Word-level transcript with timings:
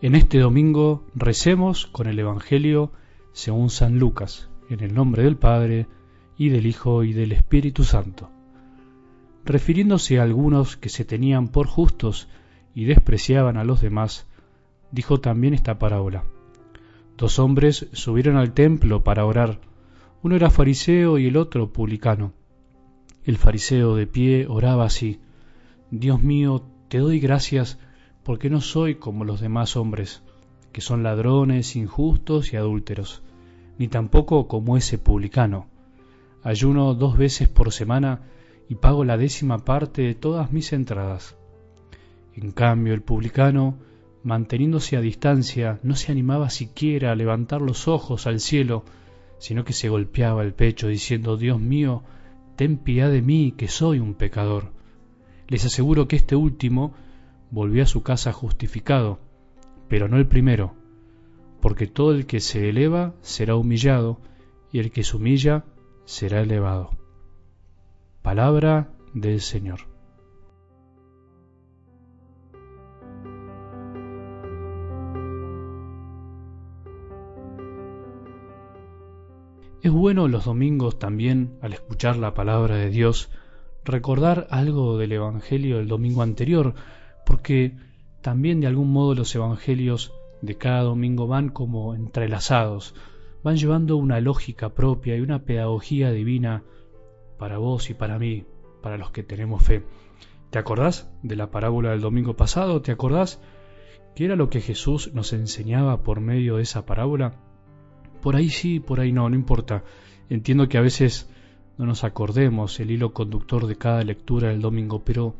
En 0.00 0.14
este 0.14 0.38
domingo 0.38 1.04
recemos 1.16 1.88
con 1.88 2.06
el 2.06 2.20
Evangelio 2.20 2.92
según 3.32 3.68
San 3.68 3.98
Lucas, 3.98 4.48
en 4.70 4.78
el 4.78 4.94
nombre 4.94 5.24
del 5.24 5.36
Padre, 5.36 5.88
y 6.36 6.50
del 6.50 6.66
Hijo, 6.66 7.02
y 7.02 7.12
del 7.12 7.32
Espíritu 7.32 7.82
Santo. 7.82 8.30
Refiriéndose 9.44 10.20
a 10.20 10.22
algunos 10.22 10.76
que 10.76 10.88
se 10.88 11.04
tenían 11.04 11.48
por 11.48 11.66
justos 11.66 12.28
y 12.76 12.84
despreciaban 12.84 13.56
a 13.56 13.64
los 13.64 13.80
demás, 13.80 14.28
dijo 14.92 15.18
también 15.18 15.52
esta 15.52 15.80
parábola. 15.80 16.22
Dos 17.16 17.40
hombres 17.40 17.88
subieron 17.92 18.36
al 18.36 18.52
templo 18.52 19.02
para 19.02 19.24
orar. 19.24 19.60
Uno 20.22 20.36
era 20.36 20.48
fariseo 20.48 21.18
y 21.18 21.26
el 21.26 21.36
otro 21.36 21.72
publicano. 21.72 22.34
El 23.24 23.36
fariseo 23.36 23.96
de 23.96 24.06
pie 24.06 24.46
oraba 24.48 24.84
así, 24.84 25.18
Dios 25.90 26.22
mío, 26.22 26.62
te 26.88 26.98
doy 26.98 27.18
gracias 27.18 27.80
porque 28.28 28.50
no 28.50 28.60
soy 28.60 28.96
como 28.96 29.24
los 29.24 29.40
demás 29.40 29.74
hombres, 29.74 30.22
que 30.70 30.82
son 30.82 31.02
ladrones, 31.02 31.76
injustos 31.76 32.52
y 32.52 32.58
adúlteros, 32.58 33.22
ni 33.78 33.88
tampoco 33.88 34.48
como 34.48 34.76
ese 34.76 34.98
publicano. 34.98 35.66
Ayuno 36.42 36.92
dos 36.92 37.16
veces 37.16 37.48
por 37.48 37.72
semana 37.72 38.20
y 38.68 38.74
pago 38.74 39.02
la 39.02 39.16
décima 39.16 39.56
parte 39.56 40.02
de 40.02 40.14
todas 40.14 40.52
mis 40.52 40.74
entradas. 40.74 41.38
En 42.34 42.52
cambio, 42.52 42.92
el 42.92 43.00
publicano, 43.00 43.78
manteniéndose 44.24 44.98
a 44.98 45.00
distancia, 45.00 45.80
no 45.82 45.96
se 45.96 46.12
animaba 46.12 46.50
siquiera 46.50 47.12
a 47.12 47.16
levantar 47.16 47.62
los 47.62 47.88
ojos 47.88 48.26
al 48.26 48.40
cielo, 48.40 48.84
sino 49.38 49.64
que 49.64 49.72
se 49.72 49.88
golpeaba 49.88 50.42
el 50.42 50.52
pecho 50.52 50.88
diciendo, 50.88 51.38
Dios 51.38 51.60
mío, 51.60 52.02
ten 52.56 52.76
piedad 52.76 53.10
de 53.10 53.22
mí, 53.22 53.54
que 53.56 53.68
soy 53.68 54.00
un 54.00 54.12
pecador. 54.12 54.70
Les 55.46 55.64
aseguro 55.64 56.08
que 56.08 56.16
este 56.16 56.36
último 56.36 56.92
volvió 57.50 57.82
a 57.82 57.86
su 57.86 58.02
casa 58.02 58.32
justificado, 58.32 59.18
pero 59.88 60.08
no 60.08 60.16
el 60.16 60.26
primero, 60.26 60.74
porque 61.60 61.86
todo 61.86 62.12
el 62.12 62.26
que 62.26 62.40
se 62.40 62.68
eleva 62.68 63.14
será 63.22 63.56
humillado, 63.56 64.20
y 64.70 64.80
el 64.80 64.90
que 64.90 65.02
se 65.02 65.16
humilla 65.16 65.64
será 66.04 66.40
elevado. 66.40 66.90
Palabra 68.22 68.90
del 69.14 69.40
Señor. 69.40 69.80
Es 79.80 79.92
bueno 79.92 80.26
los 80.28 80.44
domingos 80.44 80.98
también, 80.98 81.56
al 81.62 81.72
escuchar 81.72 82.16
la 82.16 82.34
palabra 82.34 82.74
de 82.74 82.90
Dios, 82.90 83.30
recordar 83.84 84.46
algo 84.50 84.98
del 84.98 85.12
Evangelio 85.12 85.78
del 85.78 85.88
domingo 85.88 86.22
anterior, 86.22 86.74
porque 87.28 87.76
también 88.22 88.58
de 88.58 88.68
algún 88.68 88.90
modo 88.90 89.14
los 89.14 89.34
evangelios 89.34 90.14
de 90.40 90.56
cada 90.56 90.80
domingo 90.80 91.26
van 91.26 91.50
como 91.50 91.94
entrelazados, 91.94 92.94
van 93.44 93.58
llevando 93.58 93.98
una 93.98 94.18
lógica 94.18 94.70
propia 94.70 95.14
y 95.14 95.20
una 95.20 95.44
pedagogía 95.44 96.10
divina 96.10 96.62
para 97.38 97.58
vos 97.58 97.90
y 97.90 97.94
para 97.94 98.18
mí, 98.18 98.46
para 98.82 98.96
los 98.96 99.10
que 99.10 99.22
tenemos 99.22 99.62
fe. 99.62 99.84
¿Te 100.48 100.58
acordás 100.58 101.10
de 101.22 101.36
la 101.36 101.50
parábola 101.50 101.90
del 101.90 102.00
domingo 102.00 102.34
pasado? 102.34 102.80
¿Te 102.80 102.92
acordás 102.92 103.42
qué 104.14 104.24
era 104.24 104.34
lo 104.34 104.48
que 104.48 104.62
Jesús 104.62 105.12
nos 105.12 105.34
enseñaba 105.34 106.02
por 106.02 106.22
medio 106.22 106.56
de 106.56 106.62
esa 106.62 106.86
parábola? 106.86 107.34
Por 108.22 108.36
ahí 108.36 108.48
sí, 108.48 108.80
por 108.80 109.00
ahí 109.00 109.12
no, 109.12 109.28
no 109.28 109.36
importa. 109.36 109.84
Entiendo 110.30 110.66
que 110.66 110.78
a 110.78 110.82
veces 110.82 111.30
no 111.76 111.84
nos 111.84 112.04
acordemos 112.04 112.80
el 112.80 112.90
hilo 112.90 113.12
conductor 113.12 113.66
de 113.66 113.76
cada 113.76 114.02
lectura 114.02 114.48
del 114.48 114.62
domingo, 114.62 115.04
pero 115.04 115.34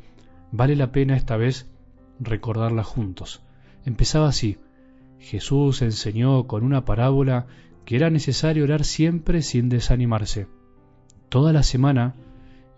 vale 0.53 0.77
la 0.77 0.93
pena 0.93 1.17
esta 1.17 1.39
vez 1.39 1.67
recordarla 2.21 2.85
juntos. 2.85 3.43
Empezaba 3.85 4.29
así. 4.29 4.59
Jesús 5.19 5.83
enseñó 5.83 6.47
con 6.47 6.63
una 6.63 6.85
parábola 6.85 7.47
que 7.85 7.97
era 7.97 8.11
necesario 8.11 8.65
orar 8.65 8.85
siempre 8.85 9.43
sin 9.43 9.69
desanimarse. 9.69 10.47
Toda 11.29 11.53
la 11.53 11.63
semana 11.63 12.15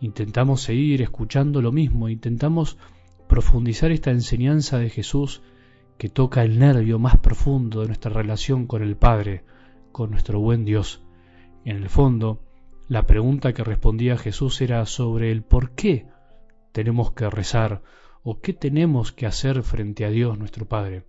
intentamos 0.01 0.63
seguir 0.63 1.03
escuchando 1.03 1.61
lo 1.61 1.73
mismo, 1.73 2.09
intentamos 2.09 2.79
profundizar 3.29 3.93
esta 3.93 4.11
enseñanza 4.11 4.79
de 4.79 4.91
Jesús 4.91 5.43
que 5.99 6.09
toca 6.09 6.43
el 6.43 6.59
nervio 6.59 6.99
más 6.99 7.19
profundo 7.19 7.83
de 7.83 7.89
nuestra 7.89 8.11
relación 8.11 8.67
con 8.67 8.83
el 8.83 8.97
Padre, 8.97 9.45
con 9.93 10.11
nuestro 10.11 10.41
buen 10.41 10.65
Dios. 10.65 11.03
En 11.65 11.77
el 11.77 11.89
fondo, 11.91 12.41
la 12.89 13.07
pregunta 13.07 13.53
que 13.53 13.63
respondía 13.63 14.17
Jesús 14.17 14.61
era 14.63 14.85
sobre 14.87 15.31
el 15.31 15.43
por 15.43 15.73
qué 15.73 16.07
tenemos 16.73 17.13
que 17.13 17.29
rezar 17.29 17.83
o 18.23 18.41
qué 18.41 18.53
tenemos 18.53 19.13
que 19.13 19.27
hacer 19.27 19.63
frente 19.63 20.05
a 20.05 20.11
Dios 20.11 20.39
nuestro 20.39 20.67
Padre. 20.67 21.05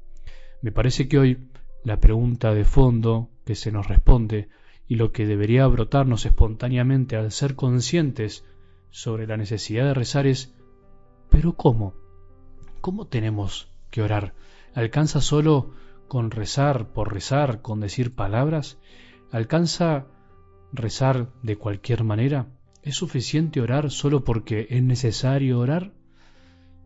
Me 0.62 0.72
parece 0.72 1.08
que 1.08 1.20
hoy 1.20 1.50
la 1.84 2.00
pregunta 2.00 2.54
de 2.54 2.66
fondo 2.66 3.30
que 3.46 3.56
se 3.56 3.72
nos 3.72 3.88
responde 3.88 4.50
y 4.88 4.96
lo 4.96 5.12
que 5.12 5.26
debería 5.26 5.68
brotarnos 5.68 6.26
espontáneamente 6.26 7.16
al 7.16 7.32
ser 7.32 7.56
conscientes 7.56 8.46
sobre 8.90 9.26
la 9.26 9.38
necesidad 9.38 9.86
de 9.86 9.94
rezar 9.94 10.28
es 10.28 10.54
¿pero 11.30 11.54
cómo? 11.54 11.94
¿Cómo 12.82 13.08
tenemos 13.08 13.72
que 13.90 14.02
orar? 14.02 14.34
¿Alcanza 14.74 15.22
solo 15.22 15.74
con 16.08 16.32
rezar 16.32 16.92
por 16.94 17.14
rezar, 17.14 17.62
con 17.62 17.80
decir 17.80 18.14
palabras? 18.16 18.78
¿Alcanza 19.32 20.08
rezar 20.74 21.32
de 21.42 21.58
cualquier 21.58 22.04
manera? 22.04 22.48
¿Es 22.84 22.96
suficiente 22.96 23.62
orar 23.62 23.92
solo 23.92 24.24
porque 24.24 24.68
es 24.70 24.84
necesario 24.84 25.60
orar? 25.60 25.94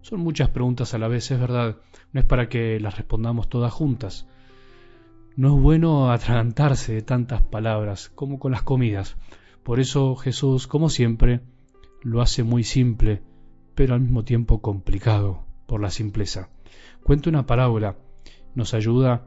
Son 0.06 0.20
muchas 0.20 0.50
preguntas 0.50 0.94
a 0.94 1.00
la 1.00 1.08
vez, 1.08 1.32
es 1.32 1.40
verdad. 1.40 1.78
No 2.14 2.20
es 2.20 2.28
para 2.28 2.48
que 2.48 2.80
las 2.80 2.96
respondamos 2.96 3.50
todas 3.50 3.74
juntas. 3.74 4.28
No 5.36 5.56
es 5.56 5.64
bueno 5.64 6.12
atragantarse 6.12 6.94
de 6.94 7.02
tantas 7.02 7.42
palabras 7.42 8.12
como 8.14 8.38
con 8.38 8.52
las 8.52 8.62
comidas. 8.62 9.18
Por 9.64 9.80
eso 9.80 10.16
Jesús, 10.16 10.68
como 10.68 10.90
siempre, 10.90 11.42
lo 12.04 12.22
hace 12.22 12.44
muy 12.44 12.64
simple, 12.64 13.24
pero 13.74 13.96
al 13.96 14.02
mismo 14.02 14.24
tiempo 14.24 14.62
complicado 14.62 15.44
por 15.66 15.82
la 15.82 15.90
simpleza. 15.90 16.50
Cuenta 17.04 17.32
una 17.32 17.48
parábola, 17.48 17.96
nos 18.54 18.76
ayuda 18.76 19.26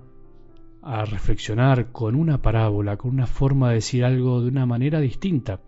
a 0.81 1.05
reflexionar 1.05 1.91
con 1.91 2.15
una 2.15 2.41
parábola, 2.41 2.97
con 2.99 3.11
una 3.11 3.27
forma 3.27 3.71
de 3.71 3.75
decir 3.75 4.05
algo 4.05 4.43
de 4.43 4.51
una 4.51 4.65
manera 4.65 5.01
distinta. 5.01 5.59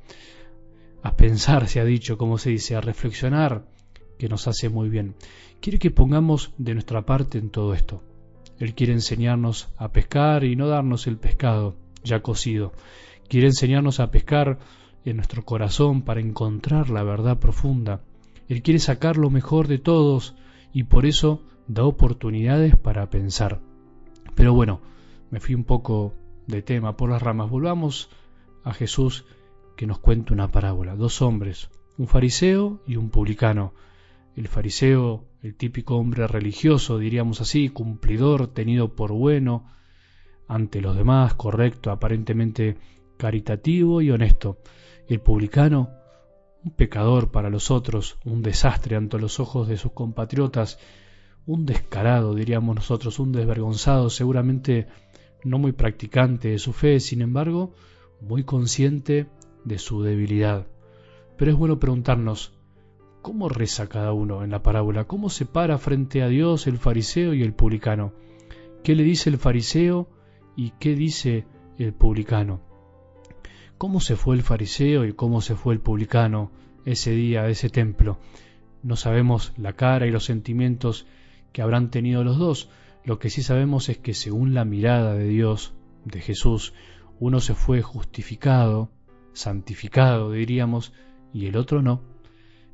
A 1.03 1.17
pensar, 1.17 1.67
se 1.67 1.81
ha 1.81 1.85
dicho, 1.85 2.17
como 2.17 2.39
se 2.39 2.51
dice, 2.51 2.77
a 2.77 2.81
reflexionar, 2.81 3.65
que 4.21 4.29
nos 4.29 4.47
hace 4.47 4.69
muy 4.69 4.91
bien. 4.91 5.15
Quiere 5.63 5.79
que 5.79 5.91
pongamos 5.91 6.53
de 6.59 6.75
nuestra 6.75 7.07
parte 7.07 7.39
en 7.39 7.49
todo 7.49 7.73
esto. 7.73 8.03
Él 8.59 8.75
quiere 8.75 8.93
enseñarnos 8.93 9.71
a 9.79 9.93
pescar 9.93 10.45
y 10.45 10.57
no 10.57 10.69
darnos 10.69 11.07
el 11.07 11.17
pescado 11.17 11.75
ya 12.05 12.21
cocido. 12.21 12.75
Quiere 13.29 13.47
enseñarnos 13.47 13.99
a 13.99 14.11
pescar 14.11 14.59
en 15.07 15.17
nuestro 15.17 15.43
corazón 15.47 16.03
para 16.03 16.21
encontrar 16.21 16.91
la 16.91 17.03
verdad 17.03 17.39
profunda. 17.39 18.03
Él 18.47 18.61
quiere 18.61 18.79
sacar 18.79 19.17
lo 19.17 19.31
mejor 19.31 19.69
de 19.69 19.79
todos 19.79 20.35
y 20.75 20.85
por 20.85 21.07
eso 21.07 21.43
da 21.67 21.85
oportunidades 21.85 22.77
para 22.77 23.09
pensar. 23.09 23.63
Pero 24.35 24.53
bueno, 24.53 24.83
me 25.31 25.41
fui 25.41 25.55
un 25.55 25.65
poco 25.65 26.13
de 26.47 26.61
tema 26.61 26.95
por 26.95 27.09
las 27.09 27.23
ramas. 27.23 27.49
Volvamos 27.49 28.11
a 28.65 28.75
Jesús 28.75 29.25
que 29.77 29.87
nos 29.87 29.99
cuenta 29.99 30.35
una 30.35 30.49
parábola. 30.49 30.95
Dos 30.95 31.23
hombres, 31.23 31.71
un 31.97 32.07
fariseo 32.07 32.83
y 32.87 32.97
un 32.97 33.09
publicano. 33.09 33.73
El 34.37 34.49
fariseo, 34.49 35.25
el 35.43 35.57
típico 35.57 35.97
hombre 35.97 36.27
religioso, 36.27 36.99
diríamos 36.99 37.41
así, 37.41 37.69
cumplidor, 37.69 38.49
tenido 38.49 38.95
por 38.95 39.13
bueno 39.13 39.67
ante 40.47 40.81
los 40.81 40.97
demás, 40.97 41.35
correcto, 41.35 41.91
aparentemente 41.91 42.77
caritativo 43.17 44.01
y 44.01 44.11
honesto. 44.11 44.59
El 45.09 45.21
publicano, 45.21 45.91
un 46.65 46.73
pecador 46.73 47.31
para 47.31 47.51
los 47.51 47.71
otros, 47.71 48.19
un 48.25 48.43
desastre 48.43 48.97
ante 48.97 49.19
los 49.19 49.41
ojos 49.41 49.69
de 49.69 49.77
sus 49.77 49.93
compatriotas, 49.93 50.79
un 51.47 51.67
descarado, 51.67 52.35
diríamos 52.35 52.77
nosotros, 52.77 53.19
un 53.19 53.33
desvergonzado, 53.33 54.11
seguramente 54.11 54.87
no 55.45 55.59
muy 55.59 55.73
practicante 55.73 56.49
de 56.49 56.59
su 56.59 56.73
fe, 56.73 57.01
sin 57.01 57.23
embargo, 57.23 57.75
muy 58.21 58.45
consciente 58.45 59.27
de 59.65 59.79
su 59.79 60.03
debilidad. 60.03 60.67
Pero 61.37 61.51
es 61.51 61.57
bueno 61.57 61.79
preguntarnos, 61.79 62.60
¿Cómo 63.23 63.51
reza 63.51 63.87
cada 63.87 64.15
uno 64.15 64.45
en 64.45 64.51
la 64.51 64.63
parábola? 64.63 65.05
¿Cómo 65.05 65.29
se 65.29 65.45
para 65.45 65.77
frente 65.77 66.23
a 66.23 66.29
Dios 66.29 66.67
el 66.67 66.79
fariseo 66.79 67.35
y 67.35 67.43
el 67.43 67.53
publicano? 67.53 68.15
¿Qué 68.83 68.95
le 68.95 69.03
dice 69.03 69.29
el 69.29 69.37
fariseo 69.37 70.09
y 70.57 70.71
qué 70.81 70.95
dice 70.95 71.45
el 71.79 71.93
publicano? 71.93 72.63
¿Cómo 73.77 74.01
se 74.01 74.17
fue 74.17 74.37
el 74.37 74.43
fariseo 74.43 75.05
y 75.05 75.13
cómo 75.13 75.43
se 75.43 75.55
fue 75.55 75.75
el 75.75 75.81
publicano 75.81 76.51
ese 76.87 77.11
día 77.11 77.43
de 77.43 77.53
ese 77.53 77.69
templo? 77.69 78.19
No 78.83 78.97
sabemos 78.97 79.53
la 79.59 79.75
cara 79.75 80.07
y 80.07 80.11
los 80.11 80.25
sentimientos 80.25 81.07
que 81.53 81.61
habrán 81.61 81.91
tenido 81.91 82.25
los 82.25 82.39
dos. 82.39 82.71
Lo 83.05 83.19
que 83.19 83.29
sí 83.29 83.43
sabemos 83.43 83.91
es 83.91 83.99
que 83.99 84.15
según 84.15 84.55
la 84.55 84.65
mirada 84.65 85.13
de 85.13 85.29
Dios, 85.29 85.75
de 86.07 86.23
Jesús, 86.23 86.73
uno 87.19 87.41
se 87.41 87.55
fue 87.55 87.83
justificado, 87.83 88.91
santificado, 89.35 90.33
diríamos, 90.33 90.95
y 91.35 91.47
el 91.47 91.57
otro 91.57 91.83
no. 91.83 92.01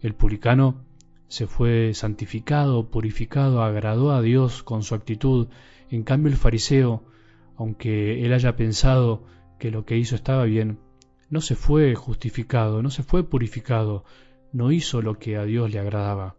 El 0.00 0.14
publicano 0.14 0.84
se 1.28 1.46
fue 1.46 1.92
santificado, 1.94 2.90
purificado, 2.90 3.62
agradó 3.62 4.12
a 4.12 4.22
Dios 4.22 4.62
con 4.62 4.82
su 4.82 4.94
actitud, 4.94 5.48
En 5.90 6.02
cambio 6.02 6.32
el 6.32 6.36
fariseo, 6.36 7.04
aunque 7.56 8.24
él 8.24 8.32
haya 8.32 8.56
pensado 8.56 9.24
que 9.58 9.70
lo 9.70 9.84
que 9.84 9.96
hizo 9.96 10.16
estaba 10.16 10.44
bien, 10.44 10.80
no 11.30 11.40
se 11.40 11.54
fue 11.54 11.94
justificado, 11.94 12.82
no 12.82 12.90
se 12.90 13.02
fue 13.02 13.22
purificado, 13.22 14.04
no 14.52 14.72
hizo 14.72 15.00
lo 15.00 15.18
que 15.18 15.36
a 15.36 15.44
Dios 15.44 15.70
le 15.70 15.78
agradaba. 15.78 16.36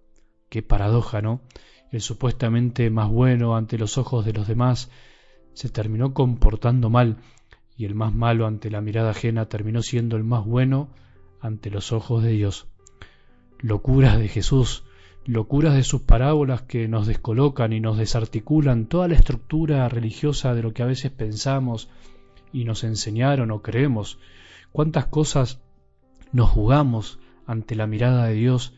Qué 0.50 0.62
paradoja, 0.64 1.22
¿no? 1.22 1.42
El 1.92 2.02
supuestamente 2.02 2.90
más 2.90 3.10
bueno 3.10 3.56
ante 3.56 3.78
los 3.78 3.98
ojos 3.98 4.26
de 4.26 4.34
los 4.34 4.48
demás 4.48 4.92
se 5.54 5.70
terminó 5.70 6.14
comportando 6.14 6.90
mal, 6.90 7.18
y 7.76 7.86
el 7.86 7.96
más 7.96 8.14
malo 8.14 8.46
ante 8.46 8.70
la 8.70 8.82
mirada 8.82 9.12
ajena 9.12 9.48
terminó 9.48 9.82
siendo 9.82 10.18
el 10.18 10.24
más 10.24 10.46
bueno 10.46 10.90
ante 11.42 11.70
los 11.70 11.92
ojos 11.92 12.24
de 12.24 12.32
Dios. 12.32 12.68
Locuras 13.60 14.20
de 14.20 14.28
Jesús, 14.28 14.84
locuras 15.26 15.74
de 15.74 15.84
sus 15.84 16.02
parábolas 16.02 16.62
que 16.62 16.88
nos 16.88 17.08
descolocan 17.08 17.74
y 17.74 17.80
nos 17.80 17.98
desarticulan 17.98 18.86
toda 18.86 19.08
la 19.08 19.16
estructura 19.16 19.90
religiosa 19.90 20.54
de 20.54 20.62
lo 20.62 20.74
que 20.74 20.84
a 20.84 20.86
veces 20.86 21.12
pensamos 21.12 21.90
y 22.54 22.66
nos 22.66 22.84
enseñaron 22.84 23.50
o 23.50 23.64
creemos. 23.64 24.20
Cuántas 24.72 25.08
cosas 25.08 25.60
nos 26.32 26.50
jugamos 26.50 27.20
ante 27.48 27.76
la 27.76 27.88
mirada 27.88 28.26
de 28.26 28.36
Dios, 28.36 28.74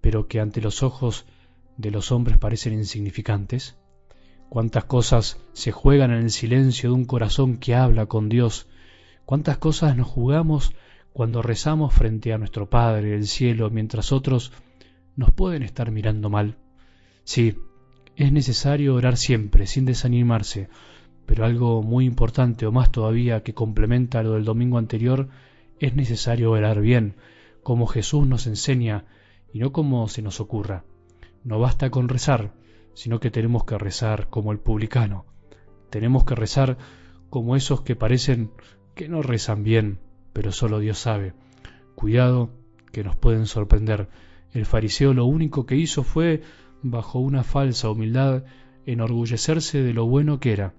pero 0.00 0.28
que 0.28 0.40
ante 0.40 0.62
los 0.62 0.82
ojos 0.82 1.26
de 1.76 1.90
los 1.90 2.10
hombres 2.10 2.38
parecen 2.38 2.72
insignificantes. 2.72 3.76
Cuántas 4.48 4.84
cosas 4.84 5.38
se 5.52 5.72
juegan 5.72 6.10
en 6.10 6.22
el 6.22 6.30
silencio 6.30 6.90
de 6.90 6.94
un 6.94 7.04
corazón 7.04 7.58
que 7.58 7.74
habla 7.74 8.06
con 8.06 8.28
Dios. 8.28 8.66
Cuántas 9.24 9.58
cosas 9.58 9.96
nos 9.96 10.08
jugamos 10.08 10.72
cuando 11.12 11.42
rezamos 11.42 11.92
frente 11.92 12.32
a 12.32 12.38
nuestro 12.38 12.70
Padre 12.70 13.10
del 13.10 13.26
cielo 13.26 13.70
mientras 13.70 14.12
otros 14.12 14.52
nos 15.14 15.30
pueden 15.30 15.62
estar 15.62 15.90
mirando 15.90 16.30
mal. 16.30 16.56
Sí, 17.24 17.58
es 18.16 18.32
necesario 18.32 18.94
orar 18.94 19.16
siempre, 19.16 19.66
sin 19.66 19.84
desanimarse, 19.84 20.68
pero 21.26 21.44
algo 21.44 21.82
muy 21.82 22.04
importante 22.06 22.66
o 22.66 22.72
más 22.72 22.90
todavía 22.90 23.42
que 23.42 23.54
complementa 23.54 24.22
lo 24.22 24.32
del 24.32 24.44
domingo 24.44 24.78
anterior, 24.78 25.28
es 25.78 25.94
necesario 25.94 26.50
orar 26.50 26.80
bien, 26.80 27.16
como 27.62 27.86
Jesús 27.86 28.26
nos 28.26 28.46
enseña 28.46 29.04
y 29.52 29.58
no 29.58 29.72
como 29.72 30.08
se 30.08 30.22
nos 30.22 30.40
ocurra. 30.40 30.84
No 31.44 31.58
basta 31.58 31.90
con 31.90 32.08
rezar, 32.08 32.54
sino 32.94 33.20
que 33.20 33.30
tenemos 33.30 33.64
que 33.64 33.78
rezar 33.78 34.28
como 34.30 34.52
el 34.52 34.58
publicano. 34.58 35.26
Tenemos 35.90 36.24
que 36.24 36.34
rezar 36.34 36.78
como 37.30 37.56
esos 37.56 37.82
que 37.82 37.96
parecen 37.96 38.50
que 38.94 39.08
no 39.08 39.22
rezan 39.22 39.64
bien, 39.64 39.98
pero 40.32 40.52
solo 40.52 40.78
Dios 40.78 40.98
sabe. 40.98 41.34
Cuidado, 41.94 42.50
que 42.92 43.04
nos 43.04 43.16
pueden 43.16 43.46
sorprender. 43.46 44.08
El 44.52 44.66
fariseo 44.66 45.14
lo 45.14 45.24
único 45.26 45.66
que 45.66 45.76
hizo 45.76 46.02
fue, 46.02 46.42
bajo 46.82 47.18
una 47.18 47.42
falsa 47.42 47.90
humildad, 47.90 48.44
enorgullecerse 48.86 49.82
de 49.82 49.94
lo 49.94 50.06
bueno 50.06 50.40
que 50.40 50.52
era, 50.52 50.74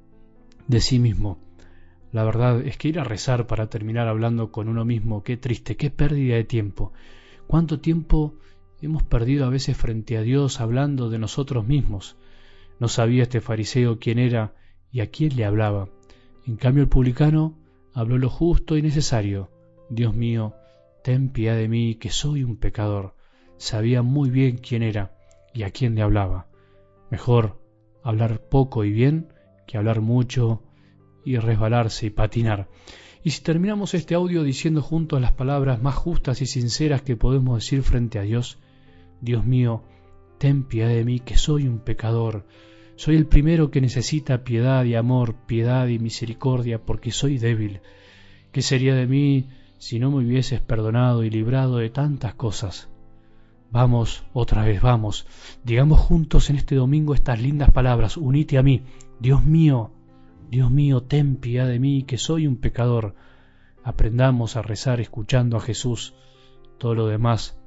de 0.67 0.81
sí 0.81 0.99
mismo. 0.99 1.39
La 2.11 2.23
verdad 2.23 2.61
es 2.61 2.77
que 2.77 2.89
ir 2.89 2.99
a 2.99 3.03
rezar 3.03 3.47
para 3.47 3.69
terminar 3.69 4.07
hablando 4.07 4.51
con 4.51 4.69
uno 4.69 4.85
mismo, 4.85 5.23
qué 5.23 5.37
triste, 5.37 5.77
qué 5.77 5.89
pérdida 5.89 6.35
de 6.35 6.43
tiempo. 6.43 6.93
¿Cuánto 7.47 7.79
tiempo 7.79 8.35
Hemos 8.83 9.01
perdido 9.01 9.45
a 9.45 9.49
veces 9.49 9.77
frente 9.77 10.17
a 10.17 10.23
Dios 10.23 10.59
hablando 10.59 11.09
de 11.09 11.17
nosotros 11.17 11.65
mismos. 11.65 12.17
No 12.81 12.89
sabía 12.89 13.23
este 13.23 13.39
fariseo 13.39 13.97
quién 13.97 14.19
era 14.19 14.55
y 14.91 14.99
a 14.99 15.09
quién 15.09 15.37
le 15.37 15.45
hablaba. 15.45 15.87
En 16.45 16.57
cambio 16.57 16.83
el 16.83 16.89
publicano 16.89 17.57
habló 17.93 18.17
lo 18.17 18.29
justo 18.29 18.77
y 18.77 18.81
necesario. 18.81 19.49
Dios 19.89 20.15
mío, 20.15 20.55
ten 21.03 21.29
piedad 21.29 21.55
de 21.55 21.67
mí, 21.67 21.95
que 21.95 22.09
soy 22.09 22.43
un 22.43 22.57
pecador. 22.57 23.15
Sabía 23.57 24.01
muy 24.01 24.29
bien 24.29 24.57
quién 24.57 24.83
era 24.83 25.15
y 25.53 25.63
a 25.63 25.71
quién 25.71 25.95
le 25.95 26.01
hablaba. 26.01 26.47
Mejor 27.11 27.59
hablar 28.03 28.41
poco 28.49 28.83
y 28.83 28.91
bien 28.91 29.33
que 29.67 29.77
hablar 29.77 30.01
mucho 30.01 30.63
y 31.23 31.37
resbalarse 31.37 32.07
y 32.07 32.09
patinar. 32.09 32.67
Y 33.23 33.29
si 33.29 33.41
terminamos 33.41 33.93
este 33.93 34.15
audio 34.15 34.43
diciendo 34.43 34.81
juntos 34.81 35.21
las 35.21 35.31
palabras 35.31 35.81
más 35.81 35.95
justas 35.95 36.41
y 36.41 36.45
sinceras 36.45 37.01
que 37.01 37.15
podemos 37.15 37.55
decir 37.55 37.81
frente 37.81 38.19
a 38.19 38.23
Dios, 38.23 38.59
Dios 39.21 39.45
mío, 39.45 39.83
ten 40.37 40.63
piedad 40.63 40.89
de 40.89 41.05
mí, 41.05 41.21
que 41.21 41.37
soy 41.37 41.67
un 41.67 41.79
pecador. 41.79 42.45
Soy 42.95 43.15
el 43.15 43.25
primero 43.25 43.71
que 43.71 43.81
necesita 43.81 44.43
piedad 44.43 44.85
y 44.85 44.95
amor, 44.95 45.33
piedad 45.47 45.87
y 45.87 45.97
misericordia, 45.97 46.79
porque 46.79 47.11
soy 47.11 47.37
débil. 47.37 47.81
¿Qué 48.51 48.61
sería 48.61 48.93
de 48.93 49.07
mí 49.07 49.49
si 49.79 49.99
no 49.99 50.11
me 50.11 50.17
hubieses 50.17 50.61
perdonado 50.61 51.23
y 51.23 51.29
librado 51.31 51.77
de 51.77 51.89
tantas 51.89 52.35
cosas? 52.35 52.89
Vamos, 53.71 54.23
otra 54.33 54.63
vez, 54.63 54.79
vamos. 54.79 55.25
Digamos 55.63 55.99
juntos 55.99 56.51
en 56.51 56.57
este 56.57 56.75
domingo 56.75 57.15
estas 57.15 57.41
lindas 57.41 57.71
palabras. 57.71 58.15
Unite 58.17 58.59
a 58.59 58.63
mí. 58.63 58.83
Dios 59.19 59.43
mío, 59.43 59.91
Dios 60.51 60.69
mío, 60.69 61.01
ten 61.01 61.37
piedad 61.37 61.67
de 61.67 61.79
mí, 61.79 62.03
que 62.03 62.19
soy 62.19 62.45
un 62.45 62.57
pecador. 62.57 63.15
Aprendamos 63.83 64.55
a 64.55 64.61
rezar 64.61 65.01
escuchando 65.01 65.57
a 65.57 65.61
Jesús. 65.61 66.13
Todo 66.77 66.93
lo 66.93 67.07
demás 67.07 67.59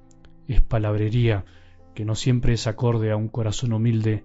es 0.46 0.61
palabrería 0.61 1.44
que 1.96 2.05
no 2.05 2.14
siempre 2.14 2.52
es 2.52 2.69
acorde 2.69 3.11
a 3.11 3.17
un 3.17 3.26
corazón 3.26 3.72
humilde 3.72 4.25